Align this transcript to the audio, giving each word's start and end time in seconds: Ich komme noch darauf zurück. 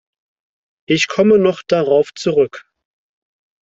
Ich 0.89 1.07
komme 1.07 1.37
noch 1.37 1.61
darauf 1.61 2.11
zurück. 2.15 2.65